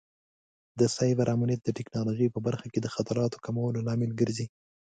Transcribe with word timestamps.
د 0.79 0.81
سایبر 0.95 1.27
امنیت 1.35 1.61
د 1.63 1.69
ټکنالوژۍ 1.77 2.27
په 2.31 2.39
برخه 2.47 2.67
کې 2.73 2.79
د 2.81 2.87
خطراتو 2.95 3.37
کمولو 3.45 3.85
لامل 3.87 4.11
ګرځي. 4.19 4.45